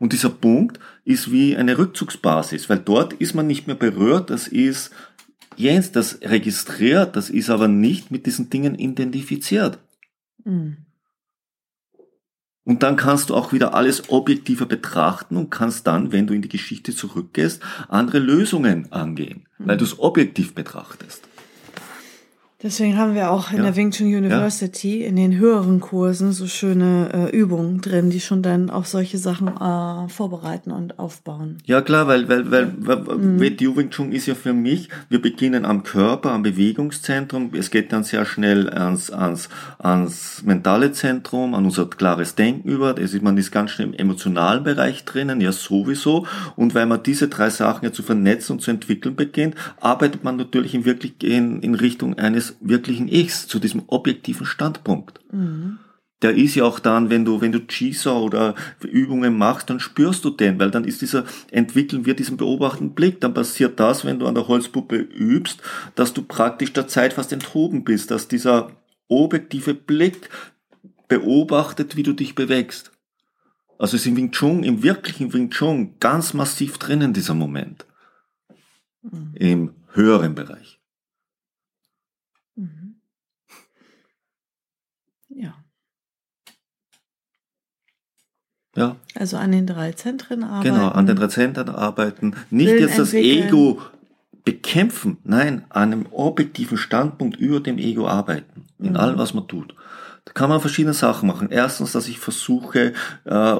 Und 0.00 0.12
dieser 0.12 0.30
Punkt 0.30 0.80
ist 1.04 1.30
wie 1.30 1.56
eine 1.56 1.78
Rückzugsbasis, 1.78 2.68
weil 2.68 2.80
dort 2.80 3.12
ist 3.12 3.34
man 3.34 3.46
nicht 3.46 3.68
mehr 3.68 3.76
berührt, 3.76 4.28
das 4.30 4.48
ist 4.48 4.90
Jens, 5.54 5.92
das 5.92 6.20
registriert, 6.22 7.14
das 7.14 7.30
ist 7.30 7.48
aber 7.48 7.68
nicht 7.68 8.10
mit 8.10 8.26
diesen 8.26 8.50
Dingen 8.50 8.74
identifiziert. 8.74 9.78
Mhm. 10.44 10.86
Und 12.64 12.82
dann 12.82 12.96
kannst 12.96 13.30
du 13.30 13.34
auch 13.34 13.52
wieder 13.52 13.74
alles 13.74 14.10
objektiver 14.10 14.66
betrachten 14.66 15.36
und 15.36 15.50
kannst 15.50 15.86
dann, 15.86 16.12
wenn 16.12 16.26
du 16.26 16.34
in 16.34 16.42
die 16.42 16.48
Geschichte 16.48 16.94
zurückgehst, 16.94 17.62
andere 17.88 18.18
Lösungen 18.18 18.92
angehen, 18.92 19.48
weil 19.58 19.76
du 19.76 19.84
es 19.84 19.98
objektiv 19.98 20.54
betrachtest. 20.54 21.29
Deswegen 22.62 22.98
haben 22.98 23.14
wir 23.14 23.30
auch 23.30 23.52
in 23.52 23.58
ja. 23.58 23.62
der 23.62 23.76
Wing 23.76 23.90
Chun 23.90 24.08
University 24.08 25.00
ja. 25.00 25.06
in 25.06 25.16
den 25.16 25.38
höheren 25.38 25.80
Kursen 25.80 26.32
so 26.32 26.46
schöne 26.46 27.30
äh, 27.32 27.34
Übungen 27.34 27.80
drin, 27.80 28.10
die 28.10 28.20
schon 28.20 28.42
dann 28.42 28.68
auf 28.68 28.86
solche 28.86 29.16
Sachen 29.16 29.48
äh, 29.48 30.08
vorbereiten 30.10 30.70
und 30.70 30.98
aufbauen. 30.98 31.56
Ja 31.64 31.80
klar, 31.80 32.06
weil 32.06 32.28
weil 32.28 32.50
weil, 32.50 32.74
weil 32.78 33.16
mhm. 33.16 33.40
WTU 33.40 33.76
Wing 33.76 33.88
Chun 33.88 34.12
ist 34.12 34.26
ja 34.26 34.34
für 34.34 34.52
mich, 34.52 34.90
wir 35.08 35.22
beginnen 35.22 35.64
am 35.64 35.84
Körper, 35.84 36.32
am 36.32 36.42
Bewegungszentrum, 36.42 37.52
es 37.54 37.70
geht 37.70 37.94
dann 37.94 38.04
sehr 38.04 38.26
schnell 38.26 38.68
ans 38.68 39.10
ans 39.10 39.48
ans 39.78 40.42
mentale 40.44 40.92
Zentrum, 40.92 41.54
an 41.54 41.64
unser 41.64 41.86
klares 41.88 42.34
Denken 42.34 42.68
über, 42.68 42.98
es 42.98 43.14
ist, 43.14 43.22
man 43.22 43.38
ist 43.38 43.52
ganz 43.52 43.70
schnell 43.70 43.88
im 43.88 43.94
emotionalen 43.94 44.64
Bereich 44.64 45.06
drinnen, 45.06 45.40
ja 45.40 45.52
sowieso 45.52 46.26
und 46.56 46.74
weil 46.74 46.84
man 46.84 47.02
diese 47.02 47.28
drei 47.28 47.48
Sachen 47.48 47.86
ja 47.86 47.92
zu 47.92 48.02
vernetzen 48.02 48.52
und 48.52 48.60
zu 48.60 48.70
entwickeln 48.70 49.16
beginnt, 49.16 49.54
arbeitet 49.80 50.24
man 50.24 50.36
natürlich 50.36 50.74
in 50.74 50.84
wirklich 50.84 51.14
in, 51.22 51.62
in 51.62 51.74
Richtung 51.74 52.18
eines 52.18 52.49
wirklichen 52.60 53.08
Ichs, 53.08 53.46
zu 53.46 53.58
diesem 53.58 53.82
objektiven 53.86 54.46
Standpunkt. 54.46 55.20
Mhm. 55.32 55.78
Der 56.22 56.36
ist 56.36 56.54
ja 56.54 56.64
auch 56.64 56.80
dann, 56.80 57.08
wenn 57.08 57.24
du, 57.24 57.40
wenn 57.40 57.52
du 57.52 57.66
Chisa 57.66 58.12
oder 58.12 58.54
Übungen 58.82 59.38
machst, 59.38 59.70
dann 59.70 59.80
spürst 59.80 60.24
du 60.24 60.30
den, 60.30 60.58
weil 60.58 60.70
dann 60.70 60.84
ist 60.84 61.00
dieser, 61.00 61.24
entwickeln 61.50 62.04
wir 62.04 62.14
diesen 62.14 62.36
beobachtenden 62.36 62.94
Blick. 62.94 63.20
Dann 63.22 63.32
passiert 63.32 63.80
das, 63.80 64.04
wenn 64.04 64.18
du 64.18 64.26
an 64.26 64.34
der 64.34 64.46
Holzpuppe 64.46 64.96
übst, 64.96 65.62
dass 65.94 66.12
du 66.12 66.22
praktisch 66.22 66.74
der 66.74 66.88
Zeit 66.88 67.14
fast 67.14 67.32
enthoben 67.32 67.84
bist, 67.84 68.10
dass 68.10 68.28
dieser 68.28 68.70
objektive 69.08 69.72
Blick 69.72 70.28
beobachtet, 71.08 71.96
wie 71.96 72.02
du 72.02 72.12
dich 72.12 72.34
bewegst. 72.34 72.92
Also 73.78 73.96
ist 73.96 74.06
im 74.06 74.16
Wing 74.16 74.30
Chun, 74.30 74.62
im 74.62 74.82
wirklichen 74.82 75.32
Wing 75.32 75.48
Chun 75.48 75.94
ganz 76.00 76.34
massiv 76.34 76.76
drinnen, 76.76 77.14
dieser 77.14 77.34
Moment. 77.34 77.86
Mhm. 79.02 79.32
Im 79.34 79.74
höheren 79.92 80.34
Bereich. 80.34 80.79
Ja. 88.76 88.96
Also 89.14 89.36
an 89.36 89.52
den 89.52 89.66
drei 89.66 89.92
Zentren 89.92 90.44
arbeiten. 90.44 90.74
Genau, 90.74 90.88
an 90.88 91.06
den 91.06 91.16
drei 91.16 91.26
Zentren 91.26 91.68
arbeiten. 91.68 92.36
Nicht 92.50 92.68
Willen 92.68 92.80
jetzt 92.80 92.98
das 92.98 93.14
Ego 93.14 93.80
bekämpfen, 94.44 95.18
nein, 95.24 95.64
an 95.68 95.92
einem 95.92 96.06
objektiven 96.12 96.78
Standpunkt 96.78 97.36
über 97.36 97.60
dem 97.60 97.78
Ego 97.78 98.08
arbeiten. 98.08 98.66
In 98.78 98.90
mhm. 98.90 98.96
allem, 98.96 99.18
was 99.18 99.34
man 99.34 99.48
tut. 99.48 99.74
Da 100.24 100.32
kann 100.32 100.48
man 100.48 100.60
verschiedene 100.60 100.94
Sachen 100.94 101.26
machen. 101.26 101.48
Erstens, 101.50 101.92
dass 101.92 102.08
ich 102.08 102.18
versuche, 102.18 102.92
äh, 103.24 103.56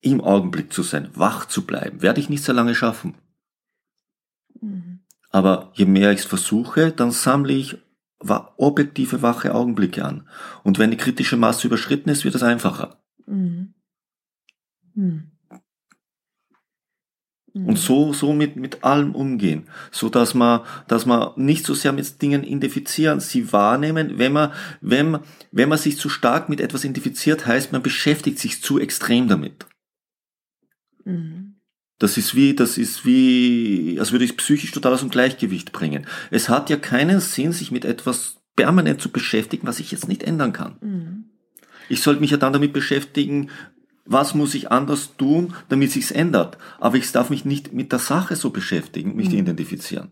im 0.00 0.20
Augenblick 0.20 0.72
zu 0.72 0.82
sein, 0.82 1.08
wach 1.14 1.46
zu 1.46 1.64
bleiben. 1.64 2.02
Werde 2.02 2.20
ich 2.20 2.28
nicht 2.28 2.42
sehr 2.42 2.54
lange 2.54 2.74
schaffen. 2.74 3.14
Mhm. 4.60 5.00
Aber 5.30 5.70
je 5.74 5.86
mehr 5.86 6.12
ich 6.12 6.20
es 6.20 6.26
versuche, 6.26 6.90
dann 6.90 7.12
sammle 7.12 7.52
ich 7.52 7.78
objektive, 8.56 9.22
wache 9.22 9.54
Augenblicke 9.54 10.04
an. 10.04 10.28
Und 10.62 10.78
wenn 10.78 10.90
die 10.90 10.96
kritische 10.96 11.36
Masse 11.36 11.66
überschritten 11.66 12.10
ist, 12.10 12.24
wird 12.24 12.34
es 12.34 12.42
einfacher. 12.42 13.01
Mhm. 14.94 15.32
Hm. 17.54 17.66
Und 17.66 17.78
so, 17.78 18.12
so 18.12 18.32
mit, 18.32 18.56
mit 18.56 18.82
allem 18.82 19.14
umgehen. 19.14 19.68
So 19.90 20.08
dass 20.08 20.34
man, 20.34 20.60
dass 20.88 21.06
man 21.06 21.32
nicht 21.36 21.66
so 21.66 21.74
sehr 21.74 21.92
mit 21.92 22.22
Dingen 22.22 22.44
identifizieren, 22.44 23.20
sie 23.20 23.52
wahrnehmen. 23.52 24.18
Wenn 24.18 24.32
man, 24.32 24.52
wenn, 24.80 25.18
wenn 25.50 25.68
man 25.68 25.78
sich 25.78 25.98
zu 25.98 26.08
stark 26.08 26.48
mit 26.48 26.60
etwas 26.60 26.84
identifiziert, 26.84 27.46
heißt, 27.46 27.72
man 27.72 27.82
beschäftigt 27.82 28.38
sich 28.38 28.62
zu 28.62 28.78
extrem 28.78 29.28
damit. 29.28 29.66
Mhm. 31.04 31.56
Das 31.98 32.16
ist 32.16 32.34
wie, 32.34 32.54
das 32.54 32.78
ist 32.78 33.04
wie, 33.04 33.96
als 34.00 34.10
würde 34.10 34.24
ich 34.24 34.36
psychisch 34.36 34.72
total 34.72 34.94
aus 34.94 35.00
dem 35.00 35.10
Gleichgewicht 35.10 35.72
bringen. 35.72 36.06
Es 36.30 36.48
hat 36.48 36.68
ja 36.68 36.76
keinen 36.76 37.20
Sinn, 37.20 37.52
sich 37.52 37.70
mit 37.70 37.84
etwas 37.84 38.38
permanent 38.56 39.00
zu 39.00 39.10
beschäftigen, 39.10 39.66
was 39.66 39.78
ich 39.78 39.92
jetzt 39.92 40.08
nicht 40.08 40.22
ändern 40.22 40.52
kann. 40.52 40.76
Mhm. 40.80 41.24
Ich 41.88 42.00
sollte 42.00 42.20
mich 42.20 42.30
ja 42.30 42.38
dann 42.38 42.52
damit 42.52 42.72
beschäftigen, 42.72 43.50
was 44.12 44.34
muss 44.34 44.54
ich 44.54 44.70
anders 44.70 45.16
tun, 45.16 45.54
damit 45.68 45.90
sich's 45.90 46.10
ändert. 46.10 46.58
Aber 46.80 46.96
ich 46.96 47.10
darf 47.12 47.30
mich 47.30 47.44
nicht 47.44 47.72
mit 47.72 47.92
der 47.92 47.98
Sache 47.98 48.36
so 48.36 48.50
beschäftigen, 48.50 49.16
mich 49.16 49.30
mhm. 49.30 49.38
identifizieren. 49.38 50.10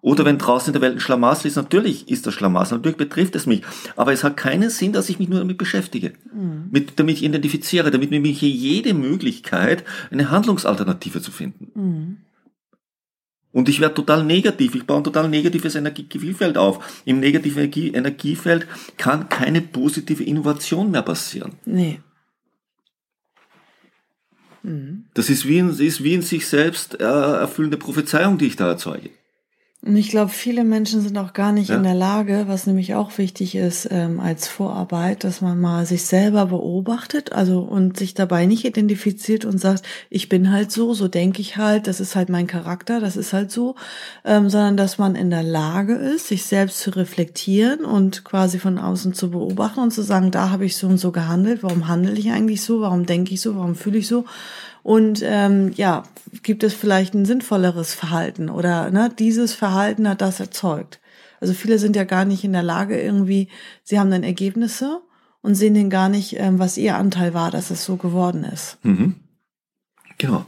Oder 0.00 0.24
wenn 0.24 0.38
draußen 0.38 0.68
in 0.68 0.72
der 0.74 0.82
Welt 0.82 0.96
ein 0.96 1.00
Schlamassel 1.00 1.48
ist, 1.48 1.56
natürlich 1.56 2.08
ist 2.08 2.26
das 2.26 2.34
Schlamassel, 2.34 2.78
natürlich 2.78 2.98
betrifft 2.98 3.34
es 3.34 3.46
mich. 3.46 3.62
Aber 3.96 4.12
es 4.12 4.22
hat 4.22 4.36
keinen 4.36 4.70
Sinn, 4.70 4.92
dass 4.92 5.08
ich 5.08 5.18
mich 5.18 5.28
nur 5.28 5.40
damit 5.40 5.58
beschäftige. 5.58 6.12
Mhm. 6.32 6.68
Mit, 6.70 6.98
damit 7.00 7.16
ich 7.16 7.24
identifiziere, 7.24 7.90
damit 7.90 8.10
mir 8.10 8.20
hier 8.20 8.48
jede 8.48 8.94
Möglichkeit, 8.94 9.84
eine 10.10 10.30
Handlungsalternative 10.30 11.20
zu 11.20 11.32
finden. 11.32 11.72
Mhm. 11.74 12.16
Und 13.50 13.68
ich 13.68 13.80
werde 13.80 13.94
total 13.94 14.24
negativ, 14.24 14.74
ich 14.74 14.86
baue 14.86 14.98
ein 14.98 15.04
total 15.04 15.28
negatives 15.28 15.74
Energiefeld 15.74 16.58
auf. 16.58 17.02
Im 17.04 17.18
negativen 17.18 17.58
Energie 17.58 17.88
Energiefeld 17.88 18.66
kann 18.98 19.28
keine 19.28 19.62
positive 19.62 20.22
Innovation 20.22 20.90
mehr 20.90 21.02
passieren. 21.02 21.54
Nee. 21.64 22.00
Das 25.14 25.30
ist 25.30 25.46
wie, 25.46 25.58
ein, 25.58 25.70
ist 25.70 26.02
wie 26.02 26.14
in 26.14 26.22
sich 26.22 26.46
selbst 26.46 27.00
äh, 27.00 27.04
erfüllende 27.04 27.76
Prophezeiung, 27.76 28.38
die 28.38 28.46
ich 28.46 28.56
da 28.56 28.68
erzeuge. 28.68 29.10
Und 29.80 29.94
ich 29.96 30.10
glaube, 30.10 30.30
viele 30.30 30.64
Menschen 30.64 31.00
sind 31.00 31.16
auch 31.18 31.32
gar 31.32 31.52
nicht 31.52 31.68
ja. 31.70 31.76
in 31.76 31.84
der 31.84 31.94
Lage, 31.94 32.44
was 32.48 32.66
nämlich 32.66 32.96
auch 32.96 33.16
wichtig 33.16 33.54
ist 33.54 33.88
ähm, 33.92 34.18
als 34.18 34.48
Vorarbeit, 34.48 35.22
dass 35.22 35.40
man 35.40 35.60
mal 35.60 35.86
sich 35.86 36.04
selber 36.04 36.46
beobachtet, 36.46 37.32
also 37.32 37.60
und 37.60 37.96
sich 37.96 38.12
dabei 38.12 38.46
nicht 38.46 38.64
identifiziert 38.64 39.44
und 39.44 39.58
sagt, 39.58 39.86
ich 40.10 40.28
bin 40.28 40.50
halt 40.50 40.72
so, 40.72 40.94
so 40.94 41.06
denke 41.06 41.40
ich 41.40 41.58
halt, 41.58 41.86
das 41.86 42.00
ist 42.00 42.16
halt 42.16 42.28
mein 42.28 42.48
Charakter, 42.48 42.98
das 42.98 43.16
ist 43.16 43.32
halt 43.32 43.52
so, 43.52 43.76
ähm, 44.24 44.50
sondern 44.50 44.76
dass 44.76 44.98
man 44.98 45.14
in 45.14 45.30
der 45.30 45.44
Lage 45.44 45.94
ist, 45.94 46.26
sich 46.26 46.42
selbst 46.44 46.80
zu 46.80 46.90
reflektieren 46.90 47.84
und 47.84 48.24
quasi 48.24 48.58
von 48.58 48.78
außen 48.78 49.14
zu 49.14 49.30
beobachten 49.30 49.78
und 49.78 49.92
zu 49.92 50.02
sagen, 50.02 50.32
da 50.32 50.50
habe 50.50 50.64
ich 50.64 50.76
so 50.76 50.88
und 50.88 50.98
so 50.98 51.12
gehandelt, 51.12 51.62
warum 51.62 51.86
handle 51.86 52.14
ich 52.14 52.32
eigentlich 52.32 52.62
so, 52.62 52.80
warum 52.80 53.06
denke 53.06 53.32
ich 53.32 53.40
so, 53.40 53.54
warum 53.54 53.76
fühle 53.76 53.98
ich 53.98 54.08
so 54.08 54.24
und 54.82 55.20
ähm, 55.24 55.72
ja, 55.74 56.04
gibt 56.42 56.62
es 56.62 56.74
vielleicht 56.74 57.14
ein 57.14 57.24
sinnvolleres 57.24 57.94
Verhalten 57.94 58.48
oder 58.48 58.90
ne, 58.90 59.10
dieses 59.18 59.54
Verhalten 59.54 60.08
hat 60.08 60.20
das 60.20 60.40
erzeugt. 60.40 61.00
Also 61.40 61.54
viele 61.54 61.78
sind 61.78 61.96
ja 61.96 62.04
gar 62.04 62.24
nicht 62.24 62.44
in 62.44 62.52
der 62.52 62.62
Lage 62.62 63.00
irgendwie, 63.00 63.48
sie 63.84 63.98
haben 63.98 64.10
dann 64.10 64.22
Ergebnisse 64.22 65.00
und 65.40 65.54
sehen 65.54 65.74
den 65.74 65.90
gar 65.90 66.08
nicht, 66.08 66.38
ähm, 66.38 66.58
was 66.58 66.76
ihr 66.76 66.96
Anteil 66.96 67.34
war, 67.34 67.50
dass 67.50 67.70
es 67.70 67.84
so 67.84 67.96
geworden 67.96 68.44
ist. 68.44 68.78
Mhm. 68.82 69.14
Genau. 70.18 70.44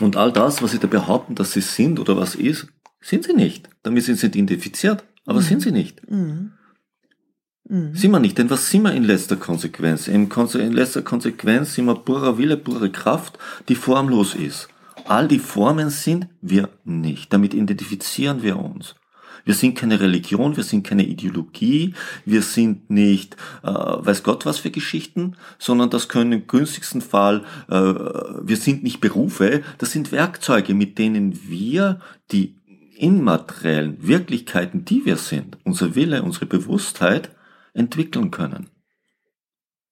Und 0.00 0.16
all 0.16 0.32
das, 0.32 0.62
was 0.62 0.70
sie 0.70 0.78
da 0.78 0.86
behaupten, 0.86 1.34
dass 1.34 1.52
sie 1.52 1.60
sind 1.60 1.98
oder 2.00 2.16
was 2.16 2.34
ist, 2.34 2.68
sind 3.00 3.24
sie 3.24 3.34
nicht. 3.34 3.68
Damit 3.82 4.04
sind 4.04 4.18
sie 4.18 4.26
identifiziert, 4.26 5.04
aber 5.26 5.40
mhm. 5.40 5.44
sind 5.44 5.62
sie 5.62 5.72
nicht. 5.72 6.08
Mhm. 6.10 6.52
Mhm. 7.68 7.94
Sind 7.94 8.10
wir 8.10 8.20
nicht, 8.20 8.38
denn 8.38 8.50
was 8.50 8.70
sind 8.70 8.82
wir 8.82 8.92
in 8.92 9.04
letzter 9.04 9.36
Konsequenz? 9.36 10.08
In, 10.08 10.30
in 10.30 10.72
letzter 10.72 11.02
Konsequenz 11.02 11.74
sind 11.74 11.86
wir 11.86 11.94
purer 11.94 12.38
Wille, 12.38 12.56
pure 12.56 12.90
Kraft, 12.90 13.38
die 13.68 13.74
formlos 13.74 14.34
ist. 14.34 14.68
All 15.06 15.28
die 15.28 15.38
Formen 15.38 15.90
sind 15.90 16.28
wir 16.40 16.68
nicht. 16.84 17.32
Damit 17.32 17.54
identifizieren 17.54 18.42
wir 18.42 18.58
uns. 18.58 18.94
Wir 19.44 19.54
sind 19.54 19.76
keine 19.76 19.98
Religion, 20.00 20.56
wir 20.56 20.62
sind 20.62 20.86
keine 20.86 21.04
Ideologie, 21.04 21.94
wir 22.24 22.42
sind 22.42 22.90
nicht, 22.90 23.36
äh, 23.62 23.68
weiß 23.68 24.22
Gott 24.22 24.46
was 24.46 24.58
für 24.58 24.70
Geschichten, 24.70 25.36
sondern 25.58 25.90
das 25.90 26.08
können 26.08 26.32
im 26.32 26.46
günstigsten 26.46 27.00
Fall, 27.00 27.42
äh, 27.68 27.74
wir 27.74 28.56
sind 28.56 28.84
nicht 28.84 29.00
Berufe, 29.00 29.62
das 29.78 29.90
sind 29.90 30.12
Werkzeuge, 30.12 30.74
mit 30.74 30.96
denen 30.98 31.48
wir 31.48 32.00
die 32.30 32.56
immateriellen 32.96 34.06
Wirklichkeiten, 34.06 34.84
die 34.84 35.04
wir 35.04 35.16
sind, 35.16 35.58
unser 35.64 35.96
Wille, 35.96 36.22
unsere 36.22 36.46
Bewusstheit, 36.46 37.30
entwickeln 37.74 38.30
können. 38.30 38.70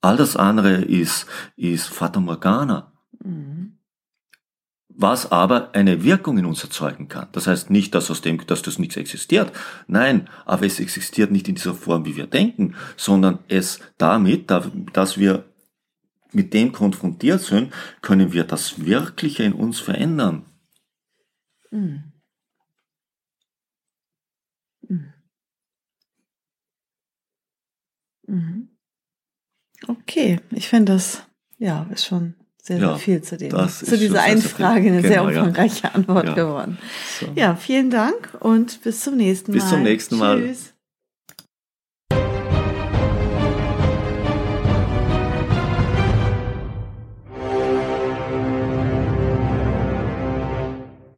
All 0.01 0.17
das 0.17 0.37
andere 0.37 0.83
ist, 0.83 1.27
ist 1.57 1.89
Fata 1.89 2.21
Morgana. 2.21 2.93
Mhm. 3.23 3.77
was 4.89 5.31
aber 5.33 5.75
eine 5.75 6.05
Wirkung 6.05 6.37
in 6.39 6.45
uns 6.45 6.63
erzeugen 6.63 7.09
kann. 7.09 7.29
Das 7.33 7.47
heißt 7.47 7.71
nicht, 7.71 7.95
dass 7.95 8.11
aus 8.11 8.21
dem, 8.21 8.45
dass 8.47 8.61
das 8.63 8.79
nichts 8.79 8.97
existiert. 8.97 9.53
Nein, 9.87 10.29
aber 10.45 10.67
es 10.67 10.79
existiert 10.81 11.31
nicht 11.31 11.49
in 11.49 11.55
dieser 11.55 11.75
Form, 11.75 12.05
wie 12.05 12.17
wir 12.17 12.27
denken, 12.27 12.75
sondern 12.97 13.39
es 13.49 13.81
damit, 13.97 14.51
dass 14.51 15.17
wir 15.17 15.45
mit 16.33 16.53
dem 16.53 16.73
konfrontiert 16.73 17.41
sind, 17.41 17.73
können 18.03 18.33
wir 18.33 18.45
das 18.45 18.85
Wirkliche 18.85 19.43
in 19.43 19.53
uns 19.53 19.81
verändern. 19.81 20.45
Mhm. 21.71 22.13
Mhm. 24.89 25.13
Okay, 29.89 30.41
ich 30.51 30.69
finde 30.69 30.93
das, 30.93 31.23
ja, 31.59 31.87
ist 31.91 32.05
schon 32.05 32.35
sehr, 32.63 32.79
sehr 32.79 32.89
ja, 32.89 32.97
viel 32.97 33.23
zu 33.23 33.37
dem. 33.37 33.51
Zu 33.69 33.97
dieser 33.97 34.23
einen 34.23 34.43
Frage 34.43 34.89
eine 34.89 35.03
genau, 35.03 35.09
sehr 35.09 35.25
umfangreiche 35.25 35.85
ja. 35.85 35.91
Antwort 35.91 36.27
ja. 36.27 36.35
geworden. 36.35 36.79
So. 37.19 37.27
Ja, 37.35 37.57
vielen 37.57 37.91
Dank 37.91 38.37
und 38.41 38.83
bis 38.83 39.01
zum 39.01 39.17
nächsten 39.17 39.53
Mal. 39.53 39.59
Bis 39.59 39.69
zum 39.69 39.83
nächsten 39.83 40.17
Mal. 40.17 40.41
Tschüss. 40.41 40.75